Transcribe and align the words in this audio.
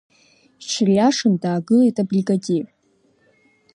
Иҽыриашан 0.61 1.33
даагылеит 1.41 1.97
абригадир. 2.03 2.65